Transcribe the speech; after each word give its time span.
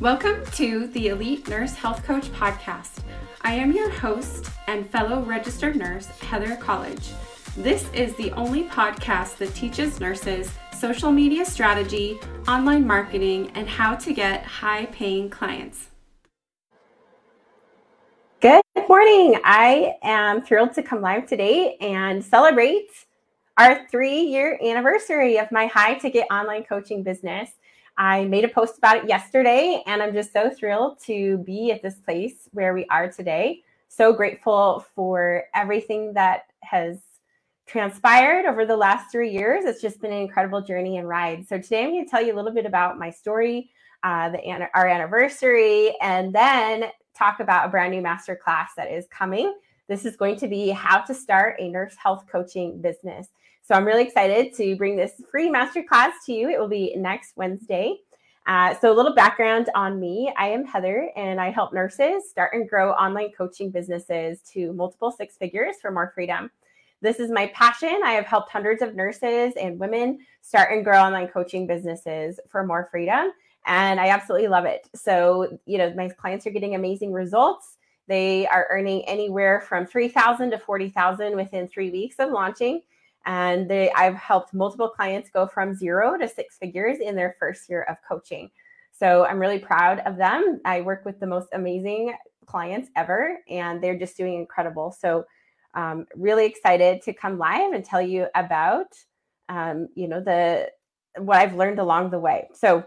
Welcome 0.00 0.46
to 0.52 0.86
the 0.86 1.08
Elite 1.08 1.48
Nurse 1.48 1.74
Health 1.74 2.04
Coach 2.04 2.30
Podcast. 2.30 3.02
I 3.42 3.54
am 3.54 3.72
your 3.72 3.90
host 3.90 4.48
and 4.68 4.88
fellow 4.88 5.22
registered 5.22 5.74
nurse, 5.74 6.06
Heather 6.06 6.54
College. 6.54 7.10
This 7.56 7.92
is 7.92 8.14
the 8.14 8.30
only 8.34 8.62
podcast 8.62 9.38
that 9.38 9.52
teaches 9.56 9.98
nurses 9.98 10.52
social 10.78 11.10
media 11.10 11.44
strategy, 11.44 12.20
online 12.46 12.86
marketing, 12.86 13.50
and 13.56 13.68
how 13.68 13.96
to 13.96 14.12
get 14.12 14.44
high 14.44 14.86
paying 14.86 15.28
clients. 15.30 15.88
Good 18.40 18.62
morning. 18.88 19.40
I 19.42 19.96
am 20.04 20.42
thrilled 20.42 20.74
to 20.74 20.82
come 20.84 21.00
live 21.00 21.26
today 21.26 21.76
and 21.80 22.24
celebrate 22.24 22.88
our 23.56 23.88
three 23.88 24.20
year 24.20 24.60
anniversary 24.62 25.38
of 25.38 25.50
my 25.50 25.66
high 25.66 25.94
ticket 25.94 26.24
online 26.30 26.62
coaching 26.62 27.02
business. 27.02 27.50
I 27.98 28.24
made 28.26 28.44
a 28.44 28.48
post 28.48 28.78
about 28.78 28.98
it 28.98 29.08
yesterday, 29.08 29.82
and 29.86 30.00
I'm 30.00 30.14
just 30.14 30.32
so 30.32 30.50
thrilled 30.50 31.00
to 31.06 31.38
be 31.38 31.72
at 31.72 31.82
this 31.82 31.96
place 31.96 32.48
where 32.52 32.72
we 32.72 32.86
are 32.86 33.10
today. 33.10 33.64
So 33.88 34.12
grateful 34.12 34.86
for 34.94 35.44
everything 35.52 36.14
that 36.14 36.42
has 36.62 37.00
transpired 37.66 38.46
over 38.46 38.64
the 38.64 38.76
last 38.76 39.10
three 39.10 39.32
years. 39.32 39.64
It's 39.64 39.82
just 39.82 40.00
been 40.00 40.12
an 40.12 40.22
incredible 40.22 40.62
journey 40.62 40.98
and 40.98 41.08
ride. 41.08 41.46
So 41.48 41.58
today 41.58 41.82
I'm 41.82 41.90
going 41.90 42.04
to 42.04 42.10
tell 42.10 42.24
you 42.24 42.32
a 42.34 42.36
little 42.36 42.54
bit 42.54 42.66
about 42.66 43.00
my 43.00 43.10
story, 43.10 43.70
uh, 44.04 44.30
the 44.30 44.68
our 44.74 44.86
anniversary, 44.86 45.92
and 46.00 46.32
then 46.32 46.84
talk 47.16 47.40
about 47.40 47.66
a 47.66 47.68
brand 47.68 47.92
new 47.92 48.00
masterclass 48.00 48.68
that 48.76 48.92
is 48.92 49.08
coming. 49.10 49.52
This 49.88 50.04
is 50.04 50.16
going 50.16 50.36
to 50.36 50.46
be 50.46 50.68
how 50.68 51.00
to 51.00 51.14
start 51.14 51.56
a 51.58 51.68
nurse 51.68 51.96
health 52.00 52.26
coaching 52.30 52.80
business. 52.80 53.28
So 53.68 53.74
I'm 53.74 53.84
really 53.84 54.04
excited 54.04 54.54
to 54.54 54.76
bring 54.76 54.96
this 54.96 55.20
free 55.30 55.50
masterclass 55.50 56.12
to 56.24 56.32
you. 56.32 56.48
It 56.48 56.58
will 56.58 56.68
be 56.68 56.94
next 56.96 57.36
Wednesday. 57.36 57.98
Uh, 58.46 58.74
so, 58.74 58.90
a 58.90 58.96
little 58.96 59.14
background 59.14 59.68
on 59.74 60.00
me 60.00 60.32
I 60.38 60.48
am 60.48 60.64
Heather, 60.64 61.10
and 61.16 61.38
I 61.38 61.50
help 61.50 61.74
nurses 61.74 62.30
start 62.30 62.54
and 62.54 62.66
grow 62.66 62.92
online 62.92 63.30
coaching 63.36 63.70
businesses 63.70 64.40
to 64.54 64.72
multiple 64.72 65.10
six 65.10 65.36
figures 65.36 65.76
for 65.82 65.90
more 65.90 66.12
freedom. 66.14 66.50
This 67.02 67.20
is 67.20 67.30
my 67.30 67.48
passion. 67.48 68.00
I 68.02 68.12
have 68.12 68.24
helped 68.24 68.50
hundreds 68.50 68.80
of 68.80 68.94
nurses 68.94 69.52
and 69.60 69.78
women 69.78 70.20
start 70.40 70.72
and 70.72 70.82
grow 70.82 70.98
online 71.02 71.28
coaching 71.28 71.66
businesses 71.66 72.40
for 72.48 72.64
more 72.64 72.88
freedom, 72.90 73.32
and 73.66 74.00
I 74.00 74.08
absolutely 74.08 74.48
love 74.48 74.64
it. 74.64 74.88
So, 74.94 75.58
you 75.66 75.76
know, 75.76 75.92
my 75.92 76.08
clients 76.08 76.46
are 76.46 76.52
getting 76.52 76.74
amazing 76.74 77.12
results. 77.12 77.76
They 78.06 78.46
are 78.46 78.66
earning 78.70 79.06
anywhere 79.06 79.60
from 79.60 79.84
3,000 79.84 80.52
to 80.52 80.58
40,000 80.58 81.36
within 81.36 81.68
three 81.68 81.90
weeks 81.90 82.16
of 82.18 82.30
launching 82.30 82.80
and 83.28 83.68
they 83.68 83.92
I've 83.92 84.16
helped 84.16 84.54
multiple 84.54 84.88
clients 84.88 85.30
go 85.30 85.46
from 85.46 85.74
zero 85.74 86.16
to 86.16 86.26
six 86.26 86.56
figures 86.56 86.98
in 86.98 87.14
their 87.14 87.36
first 87.38 87.68
year 87.68 87.82
of 87.82 87.98
coaching. 88.08 88.50
So 88.90 89.26
I'm 89.26 89.38
really 89.38 89.58
proud 89.58 90.00
of 90.00 90.16
them. 90.16 90.60
I 90.64 90.80
work 90.80 91.04
with 91.04 91.20
the 91.20 91.26
most 91.26 91.48
amazing 91.52 92.14
clients 92.46 92.88
ever, 92.96 93.38
and 93.48 93.84
they're 93.84 93.98
just 93.98 94.16
doing 94.16 94.34
incredible. 94.34 94.96
So 94.98 95.24
um, 95.74 96.06
really 96.16 96.46
excited 96.46 97.02
to 97.02 97.12
come 97.12 97.38
live 97.38 97.72
and 97.72 97.84
tell 97.84 98.00
you 98.00 98.26
about 98.34 98.86
um, 99.50 99.88
you 99.94 100.08
know 100.08 100.20
the 100.20 100.70
what 101.18 101.36
I've 101.36 101.54
learned 101.54 101.80
along 101.80 102.10
the 102.10 102.18
way. 102.18 102.48
So 102.54 102.82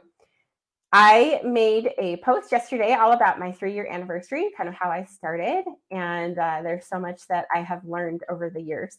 I 0.92 1.40
made 1.46 1.92
a 2.00 2.18
post 2.18 2.52
yesterday 2.52 2.96
all 2.96 3.12
about 3.12 3.38
my 3.38 3.52
three 3.52 3.76
year 3.76 3.88
anniversary, 3.88 4.50
kind 4.58 4.68
of 4.68 4.74
how 4.74 4.90
I 4.90 5.04
started, 5.04 5.66
and 5.92 6.36
uh, 6.40 6.62
there's 6.64 6.88
so 6.88 7.00
much 7.00 7.28
that 7.28 7.46
I 7.54 7.60
have 7.60 7.86
learned 7.86 8.22
over 8.28 8.50
the 8.50 8.62
years 8.62 8.98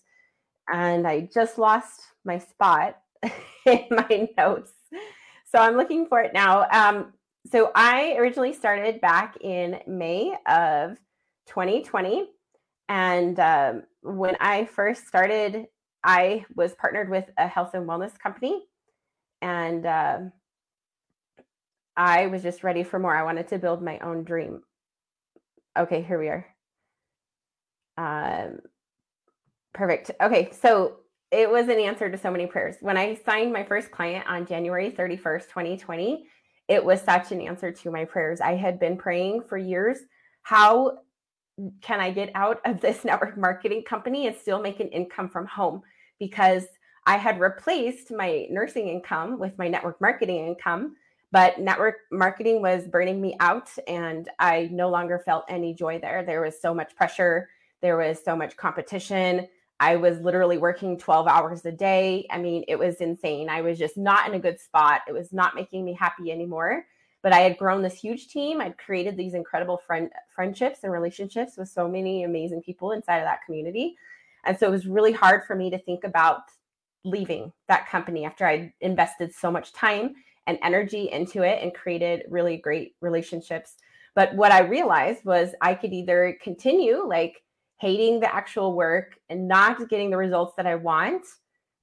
and 0.70 1.06
I 1.06 1.28
just 1.32 1.58
lost 1.58 2.00
my 2.24 2.38
spot 2.38 2.98
in 3.66 3.86
my 3.90 4.28
notes. 4.36 4.72
So 5.50 5.58
I'm 5.58 5.76
looking 5.76 6.06
for 6.06 6.20
it 6.20 6.32
now. 6.32 6.66
Um, 6.70 7.12
so 7.50 7.70
I 7.74 8.14
originally 8.18 8.52
started 8.52 9.00
back 9.00 9.36
in 9.40 9.80
May 9.86 10.34
of 10.46 10.96
2020. 11.46 12.28
And 12.88 13.38
um, 13.40 13.82
when 14.02 14.36
I 14.40 14.64
first 14.64 15.06
started, 15.06 15.66
I 16.04 16.44
was 16.54 16.74
partnered 16.74 17.10
with 17.10 17.24
a 17.38 17.46
health 17.46 17.74
and 17.74 17.88
wellness 17.88 18.18
company. 18.18 18.62
And 19.40 19.84
uh, 19.86 20.18
I 21.96 22.26
was 22.28 22.42
just 22.42 22.64
ready 22.64 22.82
for 22.82 22.98
more. 22.98 23.16
I 23.16 23.22
wanted 23.24 23.48
to 23.48 23.58
build 23.58 23.82
my 23.82 23.98
own 23.98 24.24
dream. 24.24 24.62
Okay, 25.78 26.02
here 26.02 26.18
we 26.18 26.28
are. 26.28 26.46
Um, 27.96 28.60
Perfect. 29.72 30.10
Okay. 30.20 30.50
So 30.60 30.96
it 31.30 31.50
was 31.50 31.68
an 31.68 31.78
answer 31.78 32.10
to 32.10 32.18
so 32.18 32.30
many 32.30 32.46
prayers. 32.46 32.76
When 32.80 32.96
I 32.96 33.14
signed 33.14 33.52
my 33.52 33.64
first 33.64 33.90
client 33.90 34.26
on 34.28 34.46
January 34.46 34.90
31st, 34.90 35.48
2020, 35.48 36.26
it 36.68 36.84
was 36.84 37.00
such 37.00 37.32
an 37.32 37.40
answer 37.40 37.72
to 37.72 37.90
my 37.90 38.04
prayers. 38.04 38.40
I 38.40 38.54
had 38.54 38.78
been 38.78 38.96
praying 38.96 39.42
for 39.48 39.56
years 39.56 39.98
how 40.42 40.98
can 41.80 42.00
I 42.00 42.10
get 42.10 42.30
out 42.34 42.60
of 42.64 42.80
this 42.80 43.04
network 43.04 43.36
marketing 43.36 43.84
company 43.84 44.26
and 44.26 44.36
still 44.36 44.60
make 44.60 44.80
an 44.80 44.88
income 44.88 45.28
from 45.28 45.46
home? 45.46 45.82
Because 46.18 46.66
I 47.06 47.16
had 47.16 47.40
replaced 47.40 48.12
my 48.12 48.46
nursing 48.50 48.88
income 48.88 49.38
with 49.38 49.56
my 49.58 49.68
network 49.68 50.00
marketing 50.00 50.46
income, 50.46 50.96
but 51.32 51.58
network 51.58 51.96
marketing 52.10 52.62
was 52.62 52.86
burning 52.86 53.20
me 53.20 53.36
out 53.40 53.70
and 53.88 54.28
I 54.38 54.68
no 54.70 54.88
longer 54.88 55.20
felt 55.24 55.44
any 55.48 55.74
joy 55.74 55.98
there. 55.98 56.24
There 56.24 56.42
was 56.42 56.60
so 56.60 56.72
much 56.72 56.94
pressure, 56.94 57.48
there 57.80 57.96
was 57.96 58.22
so 58.24 58.36
much 58.36 58.56
competition. 58.56 59.48
I 59.82 59.96
was 59.96 60.20
literally 60.20 60.58
working 60.58 60.96
12 60.96 61.26
hours 61.26 61.66
a 61.66 61.72
day. 61.72 62.24
I 62.30 62.38
mean, 62.38 62.62
it 62.68 62.78
was 62.78 63.00
insane. 63.00 63.48
I 63.48 63.62
was 63.62 63.80
just 63.80 63.96
not 63.96 64.28
in 64.28 64.34
a 64.34 64.38
good 64.38 64.60
spot. 64.60 65.00
It 65.08 65.12
was 65.12 65.32
not 65.32 65.56
making 65.56 65.84
me 65.84 65.92
happy 65.92 66.30
anymore. 66.30 66.84
But 67.20 67.32
I 67.32 67.40
had 67.40 67.58
grown 67.58 67.82
this 67.82 67.98
huge 67.98 68.28
team. 68.28 68.60
I'd 68.60 68.78
created 68.78 69.16
these 69.16 69.34
incredible 69.34 69.80
friend 69.84 70.08
friendships 70.36 70.84
and 70.84 70.92
relationships 70.92 71.56
with 71.56 71.68
so 71.68 71.88
many 71.88 72.22
amazing 72.22 72.62
people 72.62 72.92
inside 72.92 73.16
of 73.16 73.24
that 73.24 73.40
community. 73.44 73.96
And 74.44 74.56
so 74.56 74.68
it 74.68 74.70
was 74.70 74.86
really 74.86 75.10
hard 75.10 75.42
for 75.48 75.56
me 75.56 75.68
to 75.70 75.78
think 75.78 76.04
about 76.04 76.42
leaving 77.04 77.52
that 77.66 77.88
company 77.88 78.24
after 78.24 78.46
I'd 78.46 78.72
invested 78.82 79.34
so 79.34 79.50
much 79.50 79.72
time 79.72 80.14
and 80.46 80.60
energy 80.62 81.10
into 81.10 81.42
it 81.42 81.60
and 81.60 81.74
created 81.74 82.22
really 82.30 82.56
great 82.56 82.94
relationships. 83.00 83.78
But 84.14 84.32
what 84.36 84.52
I 84.52 84.60
realized 84.60 85.24
was 85.24 85.56
I 85.60 85.74
could 85.74 85.92
either 85.92 86.38
continue 86.40 87.04
like 87.04 87.42
hating 87.82 88.20
the 88.20 88.32
actual 88.32 88.76
work 88.76 89.18
and 89.28 89.48
not 89.48 89.88
getting 89.88 90.08
the 90.08 90.16
results 90.16 90.54
that 90.56 90.68
I 90.68 90.76
want 90.76 91.26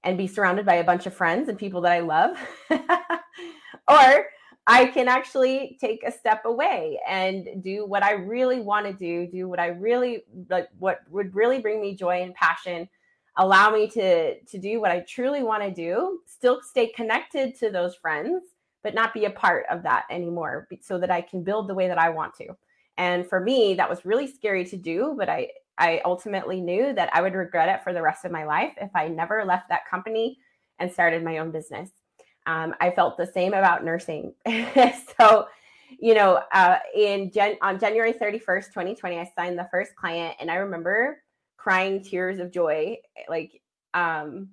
and 0.06 0.18
be 0.18 0.28
surrounded 0.28 0.66
by 0.66 0.76
a 0.76 0.84
bunch 0.84 1.06
of 1.06 1.14
friends 1.14 1.50
and 1.50 1.58
people 1.58 1.82
that 1.82 1.92
I 1.92 2.00
love. 2.00 2.38
or 2.72 4.26
I 4.66 4.86
can 4.94 5.10
actually 5.10 5.78
take 5.82 6.04
a 6.08 6.12
step 6.12 6.46
away 6.46 6.98
and 7.06 7.62
do 7.62 7.86
what 7.86 8.02
I 8.02 8.14
really 8.14 8.62
want 8.62 8.86
to 8.86 8.94
do, 8.94 9.28
do 9.30 9.50
what 9.50 9.60
I 9.60 9.68
really 9.68 10.24
like 10.50 10.70
what 10.78 11.00
would 11.10 11.36
really 11.36 11.60
bring 11.60 11.82
me 11.82 11.96
joy 11.96 12.22
and 12.22 12.34
passion, 12.34 12.88
allow 13.36 13.70
me 13.70 13.90
to 13.90 14.40
to 14.40 14.58
do 14.58 14.80
what 14.80 14.92
I 14.92 15.02
truly 15.02 15.44
want 15.44 15.64
to 15.64 15.72
do, 15.72 16.20
still 16.28 16.62
stay 16.62 16.94
connected 16.96 17.56
to 17.60 17.72
those 17.72 17.96
friends, 17.96 18.44
but 18.84 18.94
not 18.94 19.14
be 19.14 19.26
a 19.26 19.32
part 19.32 19.66
of 19.70 19.84
that 19.84 20.06
anymore 20.10 20.70
so 20.80 20.98
that 20.98 21.12
I 21.12 21.20
can 21.20 21.44
build 21.44 21.68
the 21.68 21.76
way 21.76 21.90
that 21.90 22.00
I 22.00 22.10
want 22.10 22.36
to. 22.36 22.56
And 22.98 23.28
for 23.28 23.42
me, 23.42 23.74
that 23.76 23.90
was 23.90 24.06
really 24.06 24.28
scary 24.28 24.66
to 24.66 24.78
do, 24.78 25.16
but 25.18 25.28
I 25.30 25.50
I 25.80 26.02
ultimately 26.04 26.62
knew 26.62 26.94
that 26.94 27.10
I 27.14 27.22
would 27.22 27.34
regret 27.34 27.70
it 27.70 27.84
for 27.84 27.94
the 27.94 28.02
rest 28.02 28.26
of 28.26 28.32
my 28.32 28.44
life 28.44 28.74
if 28.80 28.92
I 28.94 29.08
never 29.08 29.46
left 29.46 29.70
that 29.70 29.88
company 29.90 30.38
and 30.78 30.92
started 30.92 31.24
my 31.24 31.40
own 31.40 31.52
business. 31.52 31.90
Um, 32.46 32.76
I 32.80 32.92
felt 32.92 33.18
the 33.18 33.26
same 33.26 33.54
about 33.54 33.84
nursing. 33.86 34.34
so, 35.20 35.48
you 36.00 36.14
know, 36.14 36.42
uh, 36.52 36.78
in 36.96 37.32
Jan- 37.32 37.58
on 37.62 37.80
January 37.80 38.14
31st, 38.14 38.68
2020, 38.68 39.20
I 39.20 39.32
signed 39.36 39.58
the 39.58 39.68
first 39.72 39.96
client, 39.96 40.36
and 40.40 40.52
I 40.52 40.56
remember 40.56 41.22
crying 41.58 42.04
tears 42.04 42.40
of 42.40 42.52
joy. 42.52 42.98
Like, 43.28 43.62
um, 43.94 44.50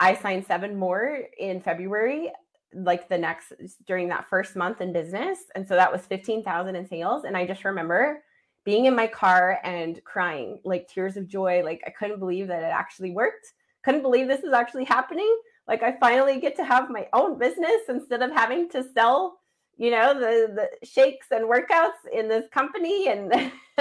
I 0.00 0.14
signed 0.16 0.46
seven 0.46 0.76
more 0.76 1.20
in 1.38 1.60
February, 1.60 2.30
like 2.74 3.08
the 3.08 3.18
next 3.18 3.52
during 3.86 4.08
that 4.08 4.28
first 4.28 4.56
month 4.56 4.80
in 4.80 4.92
business, 4.92 5.38
and 5.54 5.66
so 5.66 5.74
that 5.76 5.92
was 5.92 6.02
15,000 6.02 6.74
in 6.76 6.86
sales. 6.86 7.24
And 7.24 7.36
I 7.36 7.46
just 7.46 7.64
remember 7.64 8.22
being 8.64 8.84
in 8.86 8.94
my 8.94 9.06
car 9.06 9.58
and 9.64 10.02
crying 10.04 10.58
like 10.64 10.88
tears 10.88 11.16
of 11.16 11.26
joy 11.26 11.62
like 11.64 11.82
i 11.86 11.90
couldn't 11.90 12.18
believe 12.18 12.48
that 12.48 12.62
it 12.62 12.72
actually 12.72 13.10
worked. 13.10 13.52
Couldn't 13.84 14.02
believe 14.02 14.28
this 14.28 14.44
is 14.44 14.52
actually 14.52 14.84
happening. 14.84 15.34
Like 15.66 15.82
i 15.82 15.96
finally 15.98 16.40
get 16.40 16.56
to 16.56 16.64
have 16.64 16.90
my 16.90 17.08
own 17.12 17.38
business 17.38 17.82
instead 17.88 18.22
of 18.22 18.30
having 18.30 18.68
to 18.70 18.84
sell 18.94 19.38
you 19.76 19.90
know 19.90 20.14
the 20.14 20.52
the 20.54 20.86
shakes 20.86 21.28
and 21.30 21.50
workouts 21.50 22.00
in 22.12 22.28
this 22.28 22.44
company 22.52 23.08
and 23.08 23.32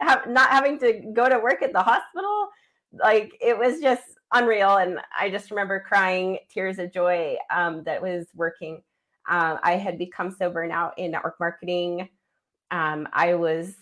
have, 0.00 0.26
not 0.26 0.50
having 0.50 0.78
to 0.80 1.12
go 1.14 1.28
to 1.28 1.38
work 1.38 1.62
at 1.62 1.72
the 1.72 1.82
hospital. 1.82 2.48
Like 2.92 3.32
it 3.40 3.56
was 3.56 3.80
just 3.80 4.02
unreal. 4.32 4.76
And 4.76 4.98
i 5.18 5.30
just 5.30 5.50
remember 5.50 5.80
crying 5.80 6.38
tears 6.52 6.78
of 6.78 6.92
joy 6.92 7.36
um, 7.54 7.84
that 7.84 8.02
was 8.02 8.26
working. 8.34 8.82
Uh, 9.28 9.56
i 9.62 9.72
had 9.76 9.98
become 9.98 10.30
so 10.30 10.50
burnt 10.50 10.72
out 10.72 10.98
in 10.98 11.12
network 11.12 11.36
marketing. 11.40 12.08
Um, 12.70 13.08
i 13.12 13.34
was 13.34 13.74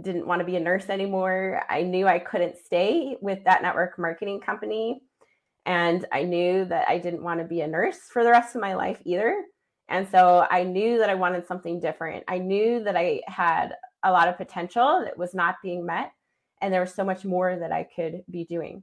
didn't 0.00 0.26
want 0.26 0.40
to 0.40 0.44
be 0.44 0.56
a 0.56 0.60
nurse 0.60 0.88
anymore. 0.88 1.62
I 1.68 1.82
knew 1.82 2.06
I 2.06 2.18
couldn't 2.18 2.56
stay 2.64 3.16
with 3.20 3.44
that 3.44 3.62
network 3.62 3.98
marketing 3.98 4.40
company. 4.40 5.02
And 5.66 6.04
I 6.12 6.24
knew 6.24 6.64
that 6.66 6.88
I 6.88 6.98
didn't 6.98 7.22
want 7.22 7.40
to 7.40 7.46
be 7.46 7.62
a 7.62 7.66
nurse 7.66 7.98
for 8.12 8.24
the 8.24 8.30
rest 8.30 8.54
of 8.54 8.60
my 8.60 8.74
life 8.74 9.00
either. 9.04 9.44
And 9.88 10.08
so 10.10 10.46
I 10.50 10.64
knew 10.64 10.98
that 10.98 11.10
I 11.10 11.14
wanted 11.14 11.46
something 11.46 11.80
different. 11.80 12.24
I 12.28 12.38
knew 12.38 12.82
that 12.84 12.96
I 12.96 13.22
had 13.26 13.74
a 14.02 14.12
lot 14.12 14.28
of 14.28 14.36
potential 14.36 15.02
that 15.04 15.16
was 15.16 15.34
not 15.34 15.56
being 15.62 15.86
met. 15.86 16.12
And 16.60 16.72
there 16.72 16.80
was 16.80 16.94
so 16.94 17.04
much 17.04 17.24
more 17.24 17.56
that 17.56 17.72
I 17.72 17.86
could 17.94 18.22
be 18.30 18.44
doing. 18.44 18.82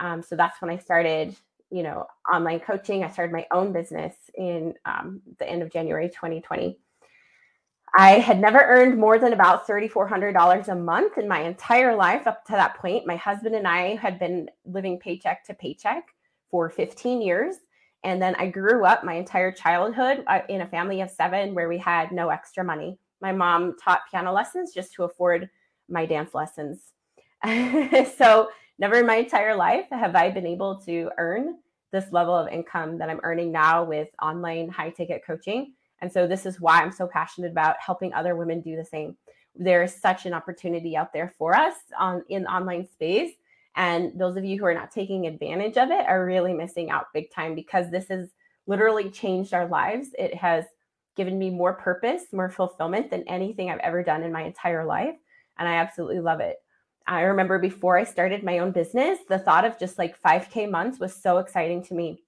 Um, 0.00 0.22
so 0.22 0.36
that's 0.36 0.60
when 0.60 0.70
I 0.70 0.78
started, 0.78 1.34
you 1.70 1.82
know, 1.82 2.06
online 2.32 2.60
coaching. 2.60 3.04
I 3.04 3.10
started 3.10 3.32
my 3.32 3.46
own 3.52 3.72
business 3.72 4.14
in 4.34 4.74
um, 4.84 5.22
the 5.38 5.48
end 5.48 5.62
of 5.62 5.72
January 5.72 6.08
2020. 6.08 6.78
I 7.96 8.18
had 8.18 8.40
never 8.40 8.58
earned 8.58 8.98
more 8.98 9.18
than 9.18 9.32
about 9.32 9.68
$3,400 9.68 10.68
a 10.68 10.74
month 10.74 11.16
in 11.16 11.28
my 11.28 11.42
entire 11.42 11.94
life 11.94 12.26
up 12.26 12.44
to 12.46 12.52
that 12.52 12.76
point. 12.76 13.06
My 13.06 13.14
husband 13.16 13.54
and 13.54 13.68
I 13.68 13.94
had 13.94 14.18
been 14.18 14.50
living 14.64 14.98
paycheck 14.98 15.44
to 15.44 15.54
paycheck 15.54 16.08
for 16.50 16.68
15 16.68 17.22
years. 17.22 17.56
And 18.02 18.20
then 18.20 18.34
I 18.34 18.48
grew 18.48 18.84
up 18.84 19.04
my 19.04 19.14
entire 19.14 19.52
childhood 19.52 20.24
uh, 20.26 20.40
in 20.48 20.60
a 20.62 20.66
family 20.66 21.02
of 21.02 21.10
seven 21.10 21.54
where 21.54 21.68
we 21.68 21.78
had 21.78 22.10
no 22.10 22.30
extra 22.30 22.64
money. 22.64 22.98
My 23.20 23.30
mom 23.32 23.76
taught 23.82 24.02
piano 24.10 24.32
lessons 24.32 24.74
just 24.74 24.92
to 24.94 25.04
afford 25.04 25.48
my 25.88 26.04
dance 26.04 26.34
lessons. 26.34 26.92
so, 28.16 28.48
never 28.78 28.96
in 28.96 29.06
my 29.06 29.16
entire 29.16 29.54
life 29.54 29.86
have 29.90 30.16
I 30.16 30.30
been 30.30 30.46
able 30.46 30.80
to 30.82 31.10
earn 31.16 31.58
this 31.92 32.10
level 32.10 32.34
of 32.34 32.48
income 32.48 32.98
that 32.98 33.08
I'm 33.08 33.20
earning 33.22 33.52
now 33.52 33.84
with 33.84 34.08
online 34.20 34.68
high 34.68 34.90
ticket 34.90 35.22
coaching. 35.24 35.74
And 36.00 36.12
so 36.12 36.26
this 36.26 36.46
is 36.46 36.60
why 36.60 36.82
I'm 36.82 36.92
so 36.92 37.06
passionate 37.06 37.50
about 37.50 37.76
helping 37.78 38.12
other 38.12 38.36
women 38.36 38.60
do 38.60 38.76
the 38.76 38.84
same. 38.84 39.16
There's 39.54 39.94
such 39.94 40.26
an 40.26 40.34
opportunity 40.34 40.96
out 40.96 41.12
there 41.12 41.32
for 41.38 41.54
us 41.54 41.74
on 41.98 42.24
in 42.28 42.46
online 42.46 42.86
space. 42.86 43.32
And 43.76 44.18
those 44.18 44.36
of 44.36 44.44
you 44.44 44.58
who 44.58 44.66
are 44.66 44.74
not 44.74 44.90
taking 44.90 45.26
advantage 45.26 45.76
of 45.76 45.90
it 45.90 46.06
are 46.06 46.24
really 46.24 46.52
missing 46.52 46.90
out 46.90 47.12
big 47.12 47.30
time 47.32 47.54
because 47.54 47.90
this 47.90 48.08
has 48.08 48.30
literally 48.66 49.10
changed 49.10 49.54
our 49.54 49.66
lives. 49.66 50.08
It 50.18 50.34
has 50.34 50.64
given 51.16 51.38
me 51.38 51.50
more 51.50 51.74
purpose, 51.74 52.24
more 52.32 52.50
fulfillment 52.50 53.10
than 53.10 53.22
anything 53.28 53.70
I've 53.70 53.78
ever 53.80 54.02
done 54.02 54.22
in 54.22 54.32
my 54.32 54.42
entire 54.42 54.84
life. 54.84 55.16
And 55.58 55.68
I 55.68 55.74
absolutely 55.74 56.20
love 56.20 56.40
it. 56.40 56.56
I 57.06 57.22
remember 57.22 57.58
before 57.58 57.98
I 57.98 58.04
started 58.04 58.42
my 58.42 58.58
own 58.58 58.72
business, 58.72 59.18
the 59.28 59.38
thought 59.38 59.64
of 59.64 59.78
just 59.78 59.98
like 59.98 60.20
5K 60.20 60.70
months 60.70 60.98
was 60.98 61.14
so 61.14 61.38
exciting 61.38 61.84
to 61.84 61.94
me. 61.94 62.22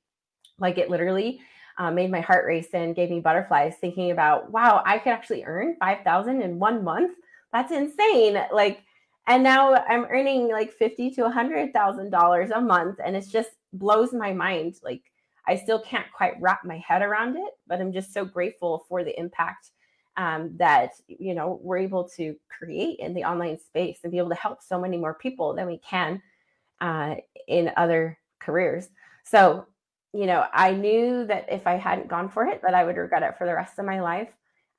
Like 0.58 0.78
it 0.78 0.90
literally 0.90 1.40
uh, 1.78 1.90
made 1.90 2.10
my 2.10 2.20
heart 2.20 2.46
race 2.46 2.68
and 2.72 2.96
gave 2.96 3.10
me 3.10 3.20
butterflies 3.20 3.74
thinking 3.80 4.10
about, 4.10 4.50
wow, 4.50 4.82
I 4.86 4.98
could 4.98 5.12
actually 5.12 5.44
earn 5.44 5.76
5,000 5.78 6.42
in 6.42 6.58
one 6.58 6.82
month. 6.82 7.16
That's 7.52 7.72
insane. 7.72 8.42
Like, 8.52 8.82
and 9.26 9.42
now 9.42 9.74
I'm 9.74 10.04
earning 10.04 10.50
like 10.50 10.72
50 10.72 11.10
to 11.12 11.22
$100,000 11.22 12.50
a 12.54 12.60
month. 12.60 12.98
And 13.04 13.16
it 13.16 13.26
just 13.28 13.50
blows 13.72 14.12
my 14.12 14.32
mind. 14.32 14.76
Like, 14.82 15.02
I 15.48 15.56
still 15.56 15.80
can't 15.80 16.10
quite 16.12 16.40
wrap 16.40 16.64
my 16.64 16.78
head 16.78 17.02
around 17.02 17.36
it, 17.36 17.52
but 17.66 17.80
I'm 17.80 17.92
just 17.92 18.12
so 18.12 18.24
grateful 18.24 18.84
for 18.88 19.04
the 19.04 19.18
impact 19.18 19.70
um, 20.16 20.56
that 20.56 20.92
you 21.08 21.34
know 21.34 21.60
we're 21.62 21.78
able 21.78 22.08
to 22.16 22.34
create 22.48 22.98
in 23.00 23.14
the 23.14 23.24
online 23.24 23.58
space 23.58 23.98
and 24.02 24.10
be 24.10 24.18
able 24.18 24.30
to 24.30 24.34
help 24.34 24.62
so 24.62 24.80
many 24.80 24.96
more 24.96 25.14
people 25.14 25.54
than 25.54 25.66
we 25.66 25.78
can 25.78 26.22
uh, 26.80 27.16
in 27.48 27.70
other 27.76 28.18
careers. 28.40 28.88
So 29.24 29.66
you 30.16 30.26
know, 30.26 30.46
I 30.52 30.72
knew 30.72 31.26
that 31.26 31.46
if 31.50 31.66
I 31.66 31.74
hadn't 31.74 32.08
gone 32.08 32.28
for 32.28 32.46
it, 32.46 32.62
that 32.62 32.74
I 32.74 32.84
would 32.84 32.96
regret 32.96 33.22
it 33.22 33.36
for 33.38 33.46
the 33.46 33.54
rest 33.54 33.78
of 33.78 33.84
my 33.84 34.00
life. 34.00 34.30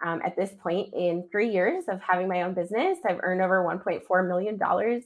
Um, 0.05 0.21
at 0.23 0.35
this 0.35 0.51
point, 0.61 0.93
in 0.93 1.27
three 1.31 1.49
years 1.49 1.85
of 1.87 2.01
having 2.01 2.27
my 2.27 2.43
own 2.43 2.53
business, 2.53 2.99
I've 3.07 3.19
earned 3.23 3.41
over 3.41 3.63
1.4 3.63 4.27
million 4.27 4.57
dollars. 4.57 5.03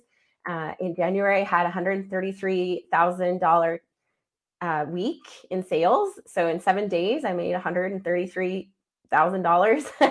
Uh, 0.50 0.74
in 0.80 0.96
January, 0.96 1.42
I 1.42 1.44
had 1.44 1.64
133 1.64 2.86
thousand 2.92 3.40
dollar 3.40 3.82
uh, 4.62 4.86
week 4.90 5.24
in 5.50 5.64
sales. 5.64 6.20
So 6.28 6.48
in 6.48 6.60
seven 6.60 6.88
days, 6.88 7.24
I 7.26 7.34
made 7.34 7.54
133 7.54 8.72
thousand 9.10 9.42
dollars. 9.44 9.86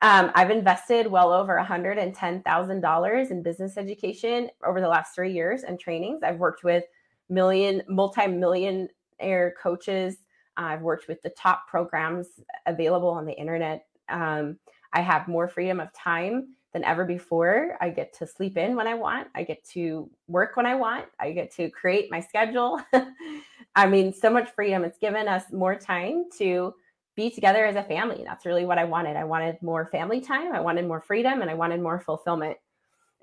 Um, 0.00 0.30
I've 0.34 0.50
invested 0.50 1.08
well 1.08 1.32
over 1.32 1.56
$110,000 1.58 3.30
in 3.30 3.42
business 3.42 3.76
education 3.76 4.48
over 4.64 4.80
the 4.80 4.88
last 4.88 5.14
three 5.14 5.32
years 5.32 5.64
and 5.64 5.78
trainings. 5.78 6.22
I've 6.22 6.38
worked 6.38 6.62
with 6.62 6.84
million, 7.28 7.82
multi-million 7.88 8.88
air 9.20 9.54
coaches. 9.60 10.16
I've 10.56 10.82
worked 10.82 11.08
with 11.08 11.22
the 11.22 11.30
top 11.30 11.68
programs 11.68 12.40
available 12.66 13.10
on 13.10 13.26
the 13.26 13.32
internet. 13.32 13.86
Um, 14.08 14.58
I 14.92 15.00
have 15.00 15.28
more 15.28 15.48
freedom 15.48 15.80
of 15.80 15.92
time 15.92 16.54
than 16.72 16.84
ever 16.84 17.04
before. 17.04 17.76
I 17.80 17.90
get 17.90 18.12
to 18.18 18.26
sleep 18.26 18.56
in 18.56 18.76
when 18.76 18.86
I 18.86 18.94
want. 18.94 19.28
I 19.34 19.42
get 19.42 19.64
to 19.70 20.10
work 20.26 20.56
when 20.56 20.66
I 20.66 20.74
want. 20.74 21.06
I 21.18 21.32
get 21.32 21.54
to 21.56 21.70
create 21.70 22.10
my 22.10 22.20
schedule. 22.20 22.80
I 23.76 23.86
mean, 23.86 24.12
so 24.12 24.30
much 24.30 24.50
freedom. 24.50 24.84
It's 24.84 24.98
given 24.98 25.28
us 25.28 25.44
more 25.52 25.76
time 25.76 26.24
to 26.38 26.74
be 27.14 27.30
together 27.30 27.64
as 27.64 27.76
a 27.76 27.82
family. 27.82 28.22
That's 28.24 28.46
really 28.46 28.64
what 28.64 28.78
I 28.78 28.84
wanted. 28.84 29.16
I 29.16 29.24
wanted 29.24 29.60
more 29.62 29.86
family 29.86 30.20
time. 30.20 30.52
I 30.54 30.60
wanted 30.60 30.86
more 30.86 31.00
freedom 31.00 31.42
and 31.42 31.50
I 31.50 31.54
wanted 31.54 31.80
more 31.80 32.00
fulfillment. 32.00 32.58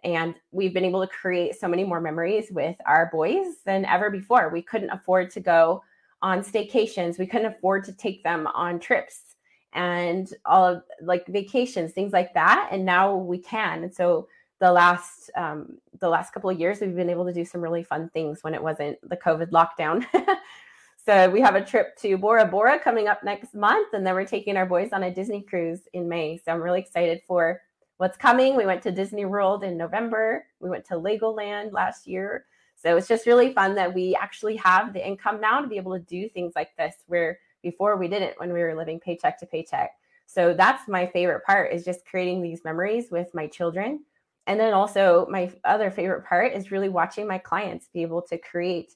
And 0.06 0.36
we've 0.52 0.74
been 0.74 0.86
able 0.86 1.02
to 1.02 1.12
create 1.12 1.60
so 1.60 1.68
many 1.68 1.84
more 1.84 2.00
memories 2.00 2.52
with 2.52 2.78
our 2.86 3.10
boys 3.12 3.58
than 3.66 3.86
ever 3.86 4.12
before. 4.12 4.50
We 4.50 4.62
couldn't 4.62 4.92
afford 4.92 5.32
to 5.32 5.40
go 5.40 5.84
on 6.22 6.40
staycations, 6.40 7.20
we 7.20 7.28
couldn't 7.28 7.54
afford 7.54 7.84
to 7.84 7.92
take 7.92 8.24
them 8.24 8.48
on 8.48 8.80
trips 8.80 9.36
and 9.74 10.34
all 10.46 10.66
of 10.66 10.84
like 11.02 11.28
vacations, 11.28 11.92
things 11.92 12.14
like 12.14 12.34
that. 12.34 12.70
And 12.72 12.86
now 12.86 13.16
we 13.16 13.38
can. 13.38 13.84
And 13.84 13.94
so 13.94 14.28
the 14.60 14.72
last 14.72 15.30
um, 15.36 15.78
the 16.00 16.08
last 16.08 16.34
couple 16.34 16.50
of 16.50 16.60
years, 16.60 16.80
we've 16.80 16.96
been 16.96 17.10
able 17.10 17.26
to 17.26 17.34
do 17.34 17.44
some 17.44 17.62
really 17.62 17.84
fun 17.84 18.10
things 18.14 18.44
when 18.44 18.54
it 18.54 18.64
wasn't 18.64 18.98
the 19.08 19.18
COVID 19.18 19.50
lockdown. 19.50 20.06
so 21.06 21.30
we 21.30 21.42
have 21.42 21.56
a 21.56 21.66
trip 21.66 21.98
to 21.98 22.18
Bora 22.18 22.46
Bora 22.46 22.80
coming 22.80 23.08
up 23.08 23.24
next 23.24 23.54
month, 23.54 23.94
and 23.94 24.08
then 24.08 24.16
we're 24.16 24.26
taking 24.26 24.56
our 24.56 24.66
boys 24.66 24.90
on 24.94 25.04
a 25.04 25.14
Disney 25.14 25.42
cruise 25.42 25.82
in 25.94 26.08
May. 26.08 26.38
So 26.38 26.54
I'm 26.54 26.62
really 26.62 26.80
excited 26.80 27.22
for 27.28 27.62
what's 27.98 28.18
coming. 28.18 28.56
We 28.56 28.66
went 28.66 28.82
to 28.84 28.92
Disney 28.92 29.26
World 29.26 29.64
in 29.64 29.78
November. 29.78 30.46
We 30.60 30.70
went 30.70 30.86
to 30.86 30.96
Legoland 30.96 31.72
last 31.72 32.08
year. 32.08 32.46
So 32.76 32.98
it's 32.98 33.08
just 33.08 33.26
really 33.26 33.54
fun 33.54 33.76
that 33.76 33.94
we 33.94 34.16
actually 34.16 34.58
have 34.58 34.94
the 34.94 35.06
income 35.06 35.40
now 35.40 35.62
to 35.62 35.68
be 35.68 35.78
able 35.78 35.94
to 35.98 36.04
do 36.04 36.28
things 36.28 36.54
like 36.56 36.76
this 36.78 36.96
where 37.08 37.40
before 37.64 37.98
we 37.98 38.08
didn't 38.08 38.38
when 38.38 38.54
we 38.54 38.62
were 38.62 38.76
living 38.76 39.00
paycheck 39.00 39.40
to 39.40 39.46
paycheck. 39.46 39.92
So 40.28 40.54
that's 40.54 40.88
my 40.88 41.06
favorite 41.08 41.46
part 41.46 41.72
is 41.72 41.86
just 41.86 42.06
creating 42.06 42.42
these 42.42 42.64
memories 42.64 43.12
with 43.12 43.34
my 43.34 43.48
children. 43.48 44.04
And 44.48 44.60
then 44.60 44.74
also 44.74 45.28
my 45.30 45.52
other 45.64 45.90
favorite 45.90 46.26
part 46.26 46.54
is 46.54 46.72
really 46.72 46.90
watching 46.90 47.28
my 47.28 47.38
clients 47.38 47.90
be 47.94 48.02
able 48.02 48.22
to 48.24 48.38
create 48.38 48.94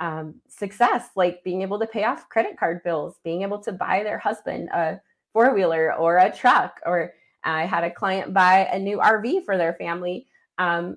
um, 0.00 0.34
success, 0.48 1.10
like 1.14 1.44
being 1.44 1.62
able 1.62 1.78
to 1.78 1.86
pay 1.86 2.04
off 2.04 2.28
credit 2.28 2.58
card 2.58 2.82
bills, 2.82 3.20
being 3.22 3.42
able 3.42 3.58
to 3.60 3.72
buy 3.72 4.02
their 4.02 4.18
husband 4.18 4.68
a 4.70 5.00
four 5.32 5.54
wheeler 5.54 5.94
or 5.94 6.18
a 6.18 6.34
truck, 6.34 6.80
or 6.84 7.12
I 7.44 7.66
had 7.66 7.84
a 7.84 7.90
client 7.90 8.34
buy 8.34 8.68
a 8.72 8.78
new 8.78 8.98
RV 8.98 9.44
for 9.44 9.56
their 9.56 9.74
family. 9.74 10.26
Um, 10.58 10.96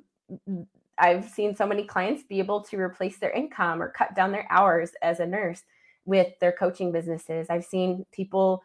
I've 0.98 1.30
seen 1.30 1.56
so 1.56 1.66
many 1.66 1.84
clients 1.86 2.24
be 2.24 2.40
able 2.40 2.62
to 2.62 2.80
replace 2.80 3.18
their 3.18 3.32
income 3.32 3.82
or 3.82 3.90
cut 3.90 4.16
down 4.16 4.32
their 4.32 4.48
hours 4.50 4.92
as 5.02 5.20
a 5.20 5.26
nurse 5.26 5.64
with 6.06 6.28
their 6.40 6.52
coaching 6.52 6.92
businesses. 6.92 7.48
I've 7.50 7.66
seen 7.66 8.06
people 8.12 8.62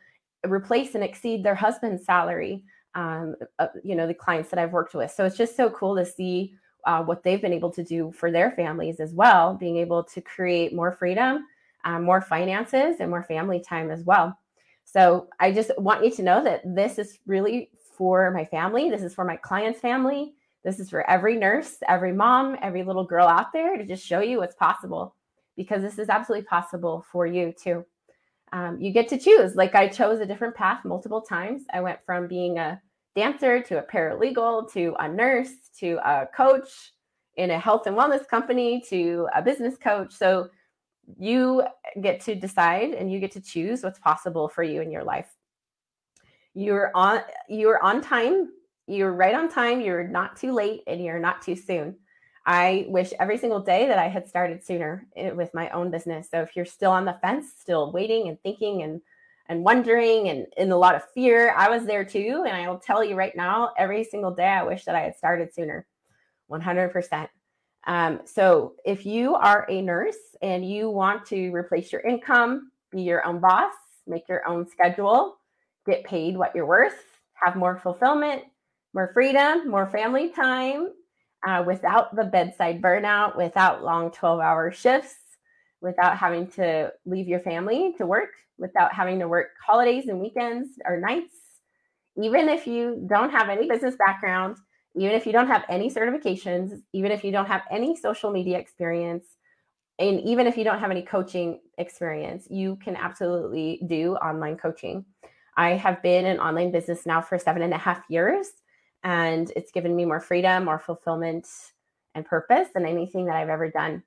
replace 0.46 0.94
and 0.94 1.04
exceed 1.04 1.44
their 1.44 1.54
husband's 1.54 2.04
salary. 2.04 2.64
Um, 2.94 3.36
uh, 3.58 3.68
you 3.84 3.94
know, 3.94 4.06
the 4.06 4.14
clients 4.14 4.50
that 4.50 4.58
I've 4.58 4.72
worked 4.72 4.94
with. 4.94 5.12
So 5.12 5.24
it's 5.24 5.36
just 5.36 5.56
so 5.56 5.70
cool 5.70 5.94
to 5.94 6.04
see 6.04 6.54
uh, 6.84 7.02
what 7.02 7.22
they've 7.22 7.40
been 7.40 7.52
able 7.52 7.70
to 7.70 7.84
do 7.84 8.10
for 8.12 8.32
their 8.32 8.50
families 8.52 8.98
as 8.98 9.12
well, 9.12 9.54
being 9.54 9.76
able 9.76 10.02
to 10.02 10.20
create 10.20 10.74
more 10.74 10.90
freedom, 10.90 11.44
um, 11.84 12.02
more 12.02 12.20
finances, 12.20 12.96
and 12.98 13.10
more 13.10 13.22
family 13.22 13.60
time 13.60 13.90
as 13.90 14.02
well. 14.02 14.36
So 14.90 15.28
I 15.38 15.52
just 15.52 15.70
want 15.76 16.02
you 16.02 16.10
to 16.12 16.22
know 16.22 16.42
that 16.42 16.62
this 16.64 16.98
is 16.98 17.18
really 17.26 17.70
for 17.94 18.30
my 18.30 18.46
family. 18.46 18.88
This 18.88 19.02
is 19.02 19.14
for 19.14 19.22
my 19.22 19.36
client's 19.36 19.80
family. 19.80 20.32
This 20.64 20.80
is 20.80 20.88
for 20.88 21.08
every 21.10 21.36
nurse, 21.36 21.76
every 21.86 22.12
mom, 22.12 22.56
every 22.62 22.82
little 22.82 23.04
girl 23.04 23.28
out 23.28 23.52
there 23.52 23.76
to 23.76 23.84
just 23.84 24.06
show 24.06 24.20
you 24.20 24.38
what's 24.38 24.54
possible 24.54 25.14
because 25.58 25.82
this 25.82 25.98
is 25.98 26.08
absolutely 26.08 26.46
possible 26.46 27.04
for 27.12 27.26
you 27.26 27.52
too. 27.52 27.84
Um, 28.52 28.80
you 28.80 28.90
get 28.90 29.08
to 29.08 29.18
choose. 29.18 29.56
Like 29.56 29.74
I 29.74 29.88
chose 29.88 30.20
a 30.20 30.26
different 30.26 30.54
path 30.54 30.86
multiple 30.86 31.20
times. 31.20 31.64
I 31.70 31.82
went 31.82 31.98
from 32.06 32.26
being 32.26 32.58
a 32.58 32.80
dancer 33.14 33.60
to 33.60 33.80
a 33.80 33.82
paralegal 33.82 34.72
to 34.72 34.94
a 35.00 35.06
nurse 35.06 35.52
to 35.80 35.98
a 36.02 36.26
coach 36.34 36.92
in 37.36 37.50
a 37.50 37.58
health 37.58 37.86
and 37.86 37.94
wellness 37.94 38.26
company 38.26 38.82
to 38.88 39.28
a 39.34 39.42
business 39.42 39.76
coach. 39.76 40.14
So 40.14 40.48
you 41.18 41.64
get 42.00 42.20
to 42.22 42.34
decide 42.34 42.90
and 42.90 43.10
you 43.10 43.20
get 43.20 43.32
to 43.32 43.40
choose 43.40 43.82
what's 43.82 43.98
possible 43.98 44.48
for 44.48 44.62
you 44.62 44.82
in 44.82 44.90
your 44.90 45.04
life. 45.04 45.28
You're 46.54 46.90
on 46.94 47.20
you're 47.48 47.82
on 47.82 48.00
time 48.00 48.48
you're 48.88 49.12
right 49.12 49.34
on 49.34 49.50
time, 49.50 49.82
you're 49.82 50.08
not 50.08 50.36
too 50.36 50.52
late, 50.52 50.82
and 50.86 51.04
you're 51.04 51.18
not 51.18 51.42
too 51.42 51.54
soon. 51.54 51.96
I 52.46 52.86
wish 52.88 53.12
every 53.20 53.36
single 53.36 53.60
day 53.60 53.86
that 53.86 53.98
I 53.98 54.08
had 54.08 54.26
started 54.26 54.64
sooner 54.64 55.06
eh, 55.14 55.30
with 55.30 55.52
my 55.52 55.68
own 55.70 55.90
business. 55.90 56.30
So 56.30 56.40
if 56.40 56.56
you're 56.56 56.64
still 56.64 56.90
on 56.90 57.04
the 57.04 57.18
fence, 57.20 57.52
still 57.58 57.92
waiting 57.92 58.28
and 58.28 58.40
thinking 58.42 58.82
and 58.82 59.02
and 59.50 59.64
wondering 59.64 60.28
and 60.28 60.46
in 60.56 60.70
a 60.72 60.76
lot 60.76 60.94
of 60.94 61.08
fear, 61.12 61.54
I 61.54 61.68
was 61.70 61.84
there 61.84 62.04
too. 62.04 62.44
And 62.46 62.56
I 62.56 62.68
will 62.68 62.78
tell 62.78 63.04
you 63.04 63.14
right 63.14 63.34
now, 63.36 63.72
every 63.78 64.04
single 64.04 64.30
day, 64.30 64.46
I 64.46 64.62
wish 64.62 64.84
that 64.84 64.94
I 64.94 65.00
had 65.00 65.16
started 65.16 65.54
sooner, 65.54 65.86
100%. 66.50 67.28
Um, 67.86 68.20
so 68.24 68.74
if 68.84 69.06
you 69.06 69.34
are 69.34 69.66
a 69.68 69.80
nurse 69.80 70.16
and 70.42 70.68
you 70.68 70.90
want 70.90 71.24
to 71.26 71.50
replace 71.50 71.92
your 71.92 72.02
income, 72.02 72.70
be 72.90 73.02
your 73.02 73.24
own 73.26 73.40
boss, 73.40 73.72
make 74.06 74.28
your 74.28 74.46
own 74.46 74.68
schedule, 74.68 75.36
get 75.86 76.04
paid 76.04 76.36
what 76.36 76.54
you're 76.54 76.66
worth, 76.66 77.04
have 77.32 77.56
more 77.56 77.76
fulfillment, 77.76 78.42
more 78.94 79.10
freedom, 79.14 79.68
more 79.70 79.86
family 79.86 80.30
time 80.30 80.88
uh, 81.46 81.62
without 81.66 82.14
the 82.16 82.24
bedside 82.24 82.82
burnout, 82.82 83.36
without 83.36 83.84
long 83.84 84.10
12 84.10 84.40
hour 84.40 84.70
shifts, 84.70 85.16
without 85.80 86.16
having 86.16 86.46
to 86.48 86.92
leave 87.06 87.28
your 87.28 87.40
family 87.40 87.94
to 87.98 88.06
work, 88.06 88.30
without 88.58 88.92
having 88.92 89.18
to 89.20 89.28
work 89.28 89.50
holidays 89.64 90.08
and 90.08 90.20
weekends 90.20 90.70
or 90.84 90.98
nights. 90.98 91.34
Even 92.20 92.48
if 92.48 92.66
you 92.66 93.06
don't 93.08 93.30
have 93.30 93.48
any 93.48 93.68
business 93.68 93.94
background, 93.94 94.56
even 95.00 95.14
if 95.14 95.26
you 95.26 95.32
don't 95.32 95.46
have 95.46 95.64
any 95.68 95.90
certifications, 95.90 96.80
even 96.92 97.12
if 97.12 97.24
you 97.24 97.32
don't 97.32 97.46
have 97.46 97.62
any 97.70 97.96
social 97.96 98.30
media 98.30 98.58
experience, 98.58 99.24
and 99.98 100.20
even 100.20 100.46
if 100.46 100.56
you 100.56 100.64
don't 100.64 100.78
have 100.78 100.90
any 100.90 101.02
coaching 101.02 101.60
experience, 101.76 102.46
you 102.50 102.76
can 102.76 102.96
absolutely 102.96 103.82
do 103.86 104.14
online 104.16 104.56
coaching. 104.56 105.04
I 105.56 105.70
have 105.70 106.02
been 106.02 106.24
in 106.24 106.38
online 106.38 106.70
business 106.70 107.04
now 107.04 107.20
for 107.20 107.38
seven 107.38 107.62
and 107.62 107.74
a 107.74 107.78
half 107.78 108.04
years, 108.08 108.48
and 109.02 109.50
it's 109.56 109.72
given 109.72 109.96
me 109.96 110.04
more 110.04 110.20
freedom, 110.20 110.64
more 110.64 110.78
fulfillment, 110.78 111.48
and 112.14 112.24
purpose 112.24 112.68
than 112.74 112.86
anything 112.86 113.26
that 113.26 113.36
I've 113.36 113.48
ever 113.48 113.70
done. 113.70 114.02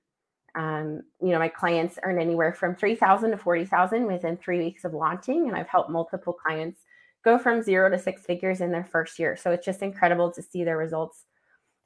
Um, 0.56 1.02
you 1.22 1.30
know, 1.30 1.40
my 1.40 1.48
clients 1.48 2.00
earn 2.04 2.20
anywhere 2.20 2.54
from 2.54 2.76
3000 2.76 3.32
to 3.32 3.38
40,000 3.38 4.06
within 4.06 4.38
three 4.38 4.60
weeks 4.60 4.84
of 4.84 4.94
launching. 4.94 5.48
And 5.48 5.56
I've 5.56 5.70
helped 5.70 5.90
multiple 5.90 6.34
clients 6.34 6.82
go 7.24 7.38
from 7.38 7.62
zero 7.62 7.90
to 7.90 8.00
six 8.00 8.24
figures 8.24 8.62
in 8.62 8.72
their 8.72 8.86
first 8.86 9.20
year. 9.20 9.36
So 9.36 9.52
it's 9.52 9.66
just 9.66 9.82
incredible 9.82 10.32
to 10.32 10.42
see 10.42 10.64
their 10.64 10.78
results. 10.78 11.26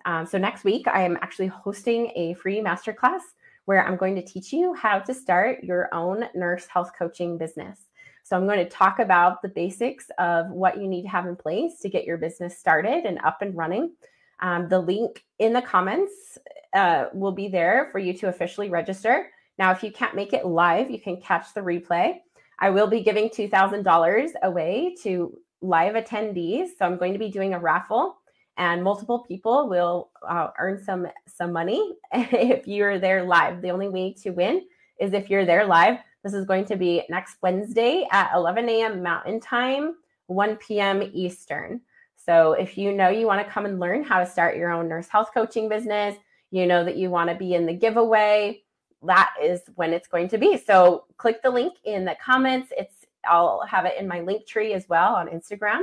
Um, 0.05 0.25
so 0.25 0.37
next 0.37 0.63
week, 0.63 0.87
I 0.87 1.01
am 1.01 1.17
actually 1.21 1.47
hosting 1.47 2.11
a 2.15 2.35
free 2.35 2.59
masterclass 2.59 3.21
where 3.65 3.85
I'm 3.85 3.97
going 3.97 4.15
to 4.15 4.21
teach 4.21 4.53
you 4.53 4.73
how 4.73 4.99
to 4.99 5.13
start 5.13 5.63
your 5.63 5.93
own 5.93 6.25
nurse 6.35 6.67
health 6.67 6.91
coaching 6.97 7.37
business. 7.37 7.87
So 8.23 8.35
I'm 8.35 8.47
going 8.47 8.63
to 8.63 8.69
talk 8.69 8.99
about 8.99 9.41
the 9.41 9.49
basics 9.49 10.09
of 10.17 10.49
what 10.49 10.79
you 10.79 10.87
need 10.87 11.03
to 11.03 11.09
have 11.09 11.27
in 11.27 11.35
place 11.35 11.79
to 11.79 11.89
get 11.89 12.05
your 12.05 12.17
business 12.17 12.57
started 12.57 13.05
and 13.05 13.19
up 13.19 13.41
and 13.41 13.55
running. 13.55 13.93
Um, 14.39 14.67
the 14.67 14.79
link 14.79 15.23
in 15.39 15.53
the 15.53 15.61
comments 15.61 16.37
uh, 16.73 17.05
will 17.13 17.31
be 17.31 17.47
there 17.47 17.89
for 17.91 17.99
you 17.99 18.13
to 18.13 18.27
officially 18.27 18.69
register. 18.69 19.29
Now, 19.57 19.71
if 19.71 19.83
you 19.83 19.91
can't 19.91 20.15
make 20.15 20.33
it 20.33 20.45
live, 20.45 20.91
you 20.91 20.99
can 20.99 21.21
catch 21.21 21.53
the 21.53 21.61
replay. 21.61 22.19
I 22.59 22.69
will 22.69 22.87
be 22.87 23.01
giving 23.01 23.29
$2,000 23.29 24.29
away 24.43 24.95
to 25.03 25.37
live 25.61 25.95
attendees. 25.95 26.69
So 26.77 26.85
I'm 26.85 26.97
going 26.97 27.13
to 27.13 27.19
be 27.19 27.29
doing 27.29 27.53
a 27.53 27.59
raffle 27.59 28.17
and 28.57 28.83
multiple 28.83 29.19
people 29.19 29.67
will 29.67 30.11
uh, 30.27 30.47
earn 30.59 30.81
some 30.81 31.07
some 31.27 31.51
money 31.51 31.93
if 32.13 32.67
you're 32.67 32.99
there 32.99 33.23
live. 33.23 33.61
The 33.61 33.71
only 33.71 33.89
way 33.89 34.13
to 34.23 34.31
win 34.31 34.61
is 34.99 35.13
if 35.13 35.29
you're 35.29 35.45
there 35.45 35.65
live. 35.65 35.97
This 36.23 36.33
is 36.33 36.45
going 36.45 36.65
to 36.65 36.75
be 36.75 37.03
next 37.09 37.37
Wednesday 37.43 38.07
at 38.11 38.33
11 38.33 38.67
a.m. 38.67 39.03
Mountain 39.03 39.41
Time, 39.41 39.95
1 40.27 40.55
p.m. 40.55 41.03
Eastern. 41.13 41.81
So 42.15 42.53
if 42.53 42.77
you 42.77 42.93
know 42.93 43.09
you 43.09 43.27
want 43.27 43.45
to 43.45 43.51
come 43.51 43.65
and 43.65 43.79
learn 43.79 44.03
how 44.03 44.19
to 44.19 44.25
start 44.25 44.57
your 44.57 44.71
own 44.71 44.87
nurse 44.87 45.07
health 45.07 45.29
coaching 45.33 45.69
business, 45.69 46.15
you 46.49 46.65
know 46.65 46.83
that 46.83 46.97
you 46.97 47.09
want 47.11 47.29
to 47.29 47.35
be 47.35 47.53
in 47.53 47.65
the 47.65 47.73
giveaway, 47.73 48.63
that 49.05 49.33
is 49.41 49.61
when 49.75 49.93
it's 49.93 50.07
going 50.07 50.27
to 50.29 50.37
be. 50.37 50.57
So 50.57 51.05
click 51.17 51.41
the 51.41 51.49
link 51.49 51.73
in 51.85 52.05
the 52.05 52.15
comments. 52.23 52.71
It's 52.77 53.05
I'll 53.27 53.65
have 53.67 53.85
it 53.85 53.95
in 53.99 54.07
my 54.07 54.21
link 54.21 54.45
tree 54.45 54.73
as 54.73 54.87
well 54.87 55.15
on 55.15 55.27
Instagram 55.27 55.81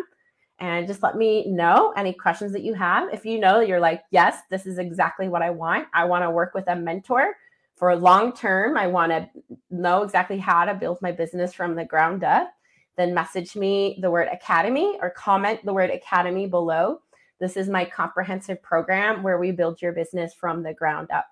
and 0.62 0.86
just 0.86 1.02
let 1.02 1.16
me 1.16 1.46
know 1.48 1.92
any 1.96 2.12
questions 2.12 2.52
that 2.52 2.62
you 2.62 2.72
have. 2.74 3.12
If 3.12 3.24
you 3.24 3.40
know 3.40 3.58
you're 3.58 3.80
like, 3.80 4.04
yes, 4.12 4.42
this 4.48 4.64
is 4.64 4.78
exactly 4.78 5.28
what 5.28 5.42
I 5.42 5.50
want. 5.50 5.88
I 5.92 6.04
want 6.04 6.22
to 6.22 6.30
work 6.30 6.54
with 6.54 6.68
a 6.68 6.76
mentor 6.76 7.34
for 7.74 7.96
long 7.96 8.32
term. 8.32 8.76
I 8.76 8.86
want 8.86 9.10
to 9.10 9.28
know 9.70 10.02
exactly 10.02 10.38
how 10.38 10.64
to 10.64 10.74
build 10.74 11.02
my 11.02 11.10
business 11.10 11.52
from 11.52 11.74
the 11.74 11.84
ground 11.84 12.22
up. 12.22 12.52
Then 12.96 13.12
message 13.12 13.56
me 13.56 13.98
the 14.00 14.10
word 14.10 14.28
academy 14.30 14.98
or 15.02 15.10
comment 15.10 15.64
the 15.64 15.72
word 15.72 15.90
academy 15.90 16.46
below. 16.46 17.00
This 17.40 17.56
is 17.56 17.68
my 17.68 17.84
comprehensive 17.84 18.62
program 18.62 19.24
where 19.24 19.38
we 19.38 19.50
build 19.50 19.82
your 19.82 19.92
business 19.92 20.32
from 20.32 20.62
the 20.62 20.74
ground 20.74 21.10
up. 21.10 21.26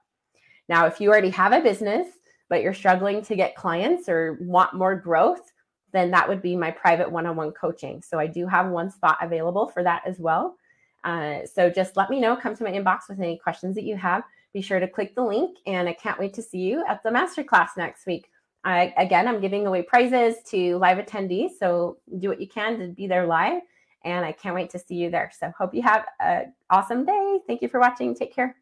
Now, 0.71 0.87
if 0.87 1.01
you 1.01 1.11
already 1.11 1.31
have 1.31 1.53
a 1.53 1.61
business, 1.61 2.07
but 2.49 2.63
you're 2.63 2.73
struggling 2.73 3.23
to 3.23 3.35
get 3.35 3.57
clients 3.57 4.09
or 4.09 4.39
want 4.41 4.73
more 4.73 4.95
growth, 4.95 5.53
then 5.93 6.13
that 6.13 6.29
would 6.29 6.41
be 6.41 6.55
my 6.55 6.71
private 6.71 7.11
one 7.11 7.27
on 7.27 7.35
one 7.35 7.51
coaching. 7.51 8.01
So 8.03 8.21
I 8.21 8.29
do 8.29 8.47
have 8.47 8.69
one 8.69 8.89
spot 8.89 9.19
available 9.21 9.67
for 9.67 9.83
that 9.83 10.03
as 10.07 10.21
well. 10.21 10.57
Uh, 11.03 11.41
so 11.45 11.71
just 11.71 11.97
let 11.97 12.09
me 12.09 12.21
know. 12.21 12.37
Come 12.37 12.55
to 12.55 12.63
my 12.63 12.71
inbox 12.71 13.09
with 13.09 13.19
any 13.19 13.37
questions 13.37 13.75
that 13.75 13.83
you 13.83 13.97
have. 13.97 14.23
Be 14.53 14.63
sure 14.63 14.79
to 14.79 14.87
click 14.87 15.17
the 15.17 15.25
link, 15.25 15.59
and 15.67 15.89
I 15.89 15.93
can't 15.93 16.21
wait 16.21 16.35
to 16.35 16.43
see 16.43 16.59
you 16.59 16.85
at 16.89 17.03
the 17.03 17.11
masterclass 17.11 17.71
next 17.77 18.07
week. 18.07 18.31
I, 18.63 18.95
again, 18.97 19.27
I'm 19.27 19.41
giving 19.41 19.67
away 19.67 19.83
prizes 19.83 20.37
to 20.51 20.77
live 20.79 21.05
attendees. 21.05 21.51
So 21.59 21.99
do 22.19 22.29
what 22.29 22.41
you 22.41 22.47
can 22.47 22.79
to 22.79 22.89
be 22.89 23.09
there 23.09 23.27
live. 23.27 23.63
And 24.05 24.25
I 24.25 24.31
can't 24.31 24.55
wait 24.55 24.71
to 24.71 24.79
see 24.79 24.95
you 24.95 25.11
there. 25.11 25.33
So 25.37 25.53
hope 25.59 25.75
you 25.75 25.83
have 25.83 26.05
an 26.21 26.53
awesome 26.69 27.05
day. 27.05 27.41
Thank 27.49 27.61
you 27.61 27.69
for 27.69 27.81
watching. 27.81 28.15
Take 28.15 28.33
care. 28.33 28.60